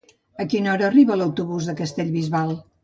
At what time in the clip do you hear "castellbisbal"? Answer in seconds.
1.85-2.61